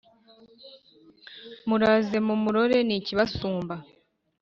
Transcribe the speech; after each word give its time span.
Muraze 1.67 2.17
mumurore 2.27 2.77
nikibasumba 2.87 3.75